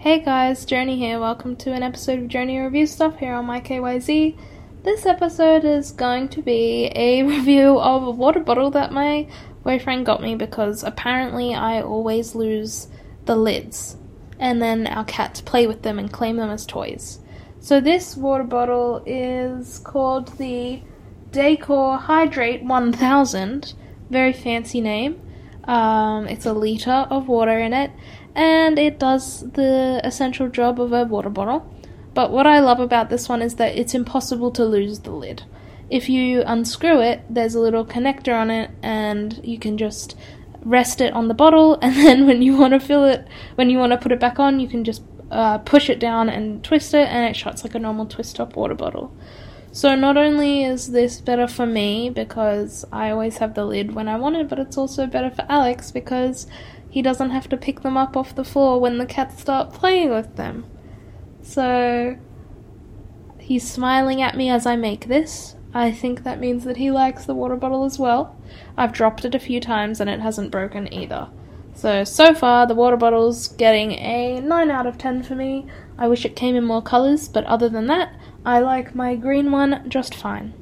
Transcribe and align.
Hey 0.00 0.20
guys, 0.20 0.64
Journey 0.64 0.96
here. 0.96 1.20
Welcome 1.20 1.56
to 1.56 1.74
an 1.74 1.82
episode 1.82 2.20
of 2.20 2.28
Journey 2.28 2.58
Review 2.58 2.86
Stuff 2.86 3.18
here 3.18 3.34
on 3.34 3.44
my 3.44 3.60
KYZ. 3.60 4.34
This 4.82 5.04
episode 5.04 5.66
is 5.66 5.92
going 5.92 6.30
to 6.30 6.40
be 6.40 6.90
a 6.94 7.22
review 7.34 7.78
of 7.78 8.04
a 8.04 8.10
water 8.10 8.40
bottle 8.40 8.70
that 8.70 8.94
my 8.94 9.28
boyfriend 9.62 10.06
got 10.06 10.22
me 10.22 10.36
because 10.36 10.82
apparently 10.82 11.54
I 11.54 11.82
always 11.82 12.34
lose 12.34 12.88
the 13.26 13.36
lids 13.36 13.98
and 14.38 14.62
then 14.62 14.86
our 14.86 15.04
cats 15.04 15.42
play 15.42 15.66
with 15.66 15.82
them 15.82 15.98
and 15.98 16.10
claim 16.10 16.38
them 16.38 16.48
as 16.48 16.64
toys. 16.64 17.18
So 17.60 17.78
this 17.78 18.16
water 18.16 18.44
bottle 18.44 19.02
is 19.04 19.80
called 19.80 20.38
the 20.38 20.80
Decor 21.30 21.98
Hydrate 21.98 22.64
1000. 22.64 23.74
Very 24.08 24.32
fancy 24.32 24.80
name. 24.80 25.20
Um, 25.70 26.26
it's 26.26 26.46
a 26.46 26.52
liter 26.52 27.06
of 27.10 27.28
water 27.28 27.56
in 27.60 27.72
it, 27.72 27.92
and 28.34 28.76
it 28.76 28.98
does 28.98 29.48
the 29.52 30.00
essential 30.02 30.48
job 30.48 30.80
of 30.80 30.92
a 30.92 31.04
water 31.04 31.30
bottle. 31.30 31.72
But 32.12 32.32
what 32.32 32.44
I 32.44 32.58
love 32.58 32.80
about 32.80 33.08
this 33.08 33.28
one 33.28 33.40
is 33.40 33.54
that 33.54 33.76
it's 33.76 33.94
impossible 33.94 34.50
to 34.50 34.64
lose 34.64 34.98
the 34.98 35.12
lid. 35.12 35.44
If 35.88 36.08
you 36.08 36.42
unscrew 36.44 37.00
it, 37.00 37.22
there's 37.30 37.54
a 37.54 37.60
little 37.60 37.86
connector 37.86 38.34
on 38.34 38.50
it, 38.50 38.72
and 38.82 39.40
you 39.44 39.60
can 39.60 39.78
just 39.78 40.16
rest 40.64 41.00
it 41.00 41.12
on 41.12 41.28
the 41.28 41.34
bottle, 41.34 41.78
and 41.82 41.94
then 41.94 42.26
when 42.26 42.42
you 42.42 42.56
want 42.56 42.72
to 42.72 42.80
fill 42.80 43.04
it, 43.04 43.28
when 43.54 43.70
you 43.70 43.78
want 43.78 43.92
to 43.92 43.98
put 43.98 44.10
it 44.10 44.18
back 44.18 44.40
on, 44.40 44.58
you 44.58 44.66
can 44.66 44.82
just 44.82 45.04
uh, 45.30 45.58
push 45.58 45.88
it 45.88 46.00
down 46.00 46.28
and 46.28 46.64
twist 46.64 46.94
it, 46.94 47.06
and 47.08 47.30
it 47.30 47.36
shuts 47.36 47.62
like 47.62 47.76
a 47.76 47.78
normal 47.78 48.06
twist 48.06 48.34
top 48.34 48.56
water 48.56 48.74
bottle. 48.74 49.16
So 49.72 49.94
not 49.94 50.16
only 50.16 50.64
is 50.64 50.90
this 50.90 51.20
better 51.20 51.46
for 51.46 51.64
me 51.64 52.10
because 52.10 52.84
I 52.90 53.10
always 53.10 53.38
have 53.38 53.54
the 53.54 53.64
lid 53.64 53.94
when 53.94 54.08
I 54.08 54.16
want 54.16 54.36
it, 54.36 54.48
but 54.48 54.58
it's 54.58 54.76
also 54.76 55.06
better 55.06 55.30
for 55.30 55.46
Alex 55.48 55.92
because 55.92 56.46
he 56.88 57.02
doesn't 57.02 57.30
have 57.30 57.48
to 57.50 57.56
pick 57.56 57.82
them 57.82 57.96
up 57.96 58.16
off 58.16 58.34
the 58.34 58.44
floor 58.44 58.80
when 58.80 58.98
the 58.98 59.06
cats 59.06 59.40
start 59.40 59.72
playing 59.72 60.10
with 60.10 60.34
them. 60.34 60.64
So 61.42 62.16
he's 63.38 63.70
smiling 63.70 64.20
at 64.20 64.36
me 64.36 64.50
as 64.50 64.66
I 64.66 64.74
make 64.74 65.06
this. 65.06 65.54
I 65.72 65.92
think 65.92 66.24
that 66.24 66.40
means 66.40 66.64
that 66.64 66.78
he 66.78 66.90
likes 66.90 67.24
the 67.24 67.34
water 67.34 67.54
bottle 67.54 67.84
as 67.84 67.96
well. 67.96 68.36
I've 68.76 68.92
dropped 68.92 69.24
it 69.24 69.36
a 69.36 69.40
few 69.40 69.60
times 69.60 70.00
and 70.00 70.10
it 70.10 70.18
hasn't 70.18 70.50
broken 70.50 70.92
either. 70.92 71.28
So, 71.74 72.02
so 72.02 72.34
far, 72.34 72.66
the 72.66 72.74
water 72.74 72.96
bottle's 72.96 73.46
getting 73.46 73.92
a 73.92 74.40
9 74.40 74.70
out 74.70 74.86
of 74.86 74.98
10 74.98 75.22
for 75.22 75.36
me. 75.36 75.66
I 75.96 76.08
wish 76.08 76.24
it 76.24 76.34
came 76.34 76.56
in 76.56 76.64
more 76.64 76.82
colours, 76.82 77.28
but 77.28 77.44
other 77.44 77.68
than 77.68 77.86
that, 77.86 78.12
I 78.44 78.60
like 78.60 78.94
my 78.94 79.16
green 79.16 79.52
one 79.52 79.84
just 79.88 80.14
fine. 80.14 80.54